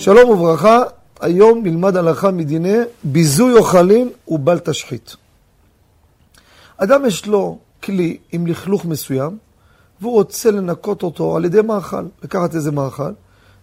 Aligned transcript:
שלום 0.00 0.30
וברכה, 0.30 0.82
היום 1.20 1.62
נלמד 1.62 1.96
הלכה 1.96 2.30
מדיני 2.30 2.76
ביזוי 3.04 3.52
אוכלים 3.52 4.10
ובל 4.28 4.58
תשחית. 4.58 5.16
אדם 6.76 7.06
יש 7.06 7.26
לו 7.26 7.58
כלי 7.82 8.16
עם 8.32 8.46
לכלוך 8.46 8.84
מסוים, 8.84 9.38
והוא 10.00 10.12
רוצה 10.12 10.50
לנקות 10.50 11.02
אותו 11.02 11.36
על 11.36 11.44
ידי 11.44 11.62
מאכל, 11.62 12.02
לקחת 12.22 12.54
איזה 12.54 12.72
מאכל, 12.72 13.12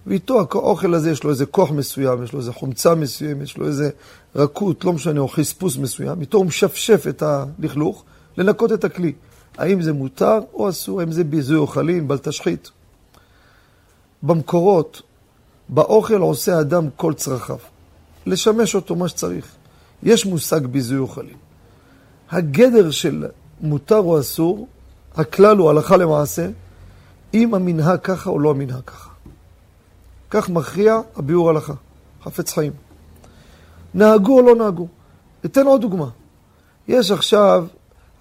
ואיתו 0.08 0.40
האוכל 0.40 0.94
הזה 0.94 1.12
יש 1.12 1.24
לו 1.24 1.30
איזה 1.30 1.46
כוח 1.46 1.72
מסוים, 1.72 2.24
יש 2.24 2.34
לו 2.34 2.40
איזה 2.40 2.54
חומצה 2.54 2.96
מסוים, 2.96 3.42
יש 3.42 3.58
לו 3.58 3.68
איזה 3.68 3.90
רכות, 4.36 4.86
לא 4.86 4.94
משנה, 4.94 5.20
או 5.20 5.28
חספוס 5.28 5.78
מסוים, 5.78 6.22
איתו 6.22 6.38
הוא 6.38 6.46
משפשף 6.46 7.06
את 7.10 7.24
הלכלוך, 7.24 8.04
לנקות 8.38 8.72
את 8.72 8.84
הכלי. 8.84 9.14
האם 9.58 9.82
זה 9.82 9.94
מותר 9.94 10.40
או 10.54 10.70
אסור, 10.70 11.00
האם 11.00 11.12
זה 11.12 11.24
ביזוי 11.24 11.58
אוכלים, 11.58 12.08
בל 12.08 12.18
תשחית. 12.18 12.72
במקורות, 14.24 15.02
באוכל 15.70 16.22
עושה 16.22 16.60
אדם 16.60 16.90
כל 16.96 17.14
צרכיו, 17.14 17.58
לשמש 18.26 18.76
אותו 18.76 18.96
מה 18.96 19.08
שצריך. 19.08 19.46
יש 20.04 20.26
מושג 20.26 20.66
ביזוי 20.66 20.98
אוכלים. 20.98 21.38
הגדר 22.30 22.92
של 22.92 23.26
מותר 23.62 23.98
או 23.98 24.20
אסור, 24.20 24.68
הכלל 25.16 25.58
הוא 25.58 25.70
הלכה 25.70 25.98
למעשה, 25.98 26.50
אם 27.34 27.54
המנהג 27.54 28.00
ככה 28.00 28.30
או 28.30 28.40
לא 28.40 28.50
המנהג 28.50 28.84
ככה. 28.86 29.10
כך 30.30 30.50
מכריע 30.50 31.00
הביאור 31.16 31.50
הלכה, 31.50 31.74
חפץ 32.24 32.54
חיים. 32.54 32.74
נהגו 33.94 34.40
או 34.40 34.42
לא 34.42 34.56
נהגו. 34.56 34.88
אתן 35.46 35.66
עוד 35.66 35.82
דוגמה. 35.82 36.10
יש 36.88 37.12
עכשיו 37.12 37.68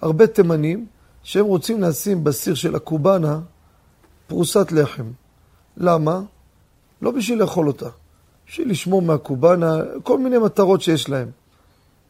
הרבה 0.01 0.27
תימנים 0.27 0.85
שהם 1.23 1.45
רוצים 1.45 1.81
לשים 1.81 2.23
בסיר 2.23 2.55
של 2.55 2.75
הקובאנה 2.75 3.39
פרוסת 4.27 4.71
לחם. 4.71 5.05
למה? 5.77 6.21
לא 7.05 7.11
בשביל 7.11 7.39
לאכול 7.39 7.67
אותה, 7.67 7.89
בשביל 8.47 8.71
לשמור 8.71 9.01
מהקובאנה, 9.01 9.77
כל 10.03 10.19
מיני 10.19 10.37
מטרות 10.37 10.81
שיש 10.81 11.09
להם. 11.09 11.27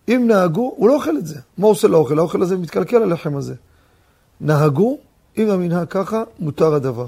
אם 0.07 0.25
נהגו, 0.27 0.73
הוא 0.77 0.89
לא 0.89 0.95
אוכל 0.95 1.17
את 1.17 1.27
זה. 1.27 1.39
מה 1.57 1.67
עושה 1.67 1.87
לאוכל? 1.87 2.19
האוכל 2.19 2.41
הזה 2.41 2.57
מתקלקל 2.57 3.03
הלחם 3.03 3.35
הזה. 3.35 3.55
נהגו, 4.41 4.97
אם 5.37 5.49
המנהג 5.49 5.87
ככה, 5.87 6.23
מותר 6.39 6.73
הדבר. 6.73 7.05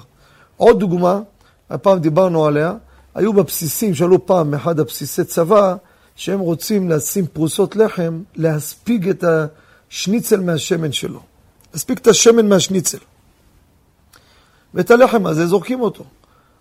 עוד 0.57 0.79
דוגמה, 0.79 1.21
הפעם 1.69 1.99
דיברנו 1.99 2.45
עליה, 2.45 2.73
היו 3.15 3.33
בבסיסים, 3.33 3.95
שאלו 3.95 4.25
פעם 4.25 4.51
מאחד 4.51 4.79
הבסיסי 4.79 5.23
צבא, 5.23 5.75
שהם 6.15 6.39
רוצים 6.39 6.89
לשים 6.89 7.25
פרוסות 7.27 7.75
לחם, 7.75 8.21
להספיג 8.35 9.09
את 9.09 9.23
השניצל 9.23 10.39
מהשמן 10.39 10.91
שלו. 10.91 11.19
להספיג 11.73 11.97
את 11.97 12.07
השמן 12.07 12.49
מהשניצל. 12.49 12.99
ואת 14.73 14.91
הלחם 14.91 15.25
הזה 15.25 15.47
זורקים 15.47 15.81
אותו. 15.81 16.03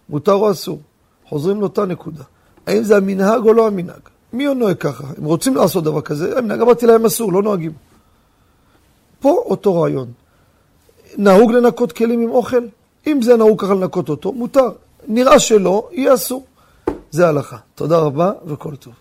מותר 0.08 0.32
או 0.32 0.50
אסור? 0.50 0.80
חוזרים 1.28 1.60
לאותה 1.60 1.84
נקודה. 1.84 2.22
האם 2.66 2.82
זה 2.82 2.96
המנהג 2.96 3.42
או 3.44 3.52
לא 3.52 3.66
המנהג? 3.66 4.00
מי 4.32 4.54
נוהג 4.54 4.76
ככה? 4.76 5.04
הם 5.18 5.24
רוצים 5.24 5.54
לעשות 5.54 5.84
דבר 5.84 6.00
כזה, 6.00 6.38
המנהג 6.38 6.60
אמרתי 6.60 6.86
להם 6.86 7.06
אסור, 7.06 7.32
לא 7.32 7.42
נוהגים. 7.42 7.72
פה 9.20 9.30
אותו 9.46 9.80
רעיון. 9.80 10.08
נהוג 11.18 11.52
לנקות 11.52 11.92
כלים 11.92 12.20
עם 12.20 12.30
אוכל? 12.30 12.66
אם 13.06 13.22
זה 13.22 13.36
נהוג 13.36 13.60
ככה 13.60 13.74
לנקות 13.74 14.08
אותו, 14.08 14.32
מותר. 14.32 14.70
נראה 15.08 15.38
שלא, 15.38 15.88
יהיה 15.92 16.14
אסור. 16.14 16.44
זה 17.10 17.26
ההלכה. 17.26 17.56
תודה 17.74 17.98
רבה 17.98 18.32
וכל 18.46 18.76
טוב. 18.76 18.94